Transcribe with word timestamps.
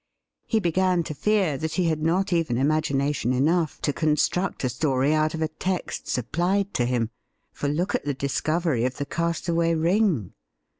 He 0.47 0.59
began 0.59 1.03
to 1.03 1.13
fear 1.13 1.59
that 1.59 1.73
he 1.73 1.85
had 1.85 2.01
not 2.01 2.33
even 2.33 2.57
imagination 2.57 3.31
enough 3.33 3.79
to 3.81 3.93
construct 3.93 4.63
a 4.63 4.69
story 4.69 5.13
out 5.13 5.35
of 5.35 5.43
a 5.43 5.47
text 5.47 6.07
sup 6.07 6.31
plied 6.31 6.73
to 6.73 6.85
him. 6.87 7.11
For 7.53 7.67
look 7.69 7.93
at 7.93 8.03
the 8.05 8.15
discovery 8.15 8.83
of 8.83 8.97
the 8.97 9.05
cast 9.05 9.47
away 9.47 9.75
ring 9.75 10.33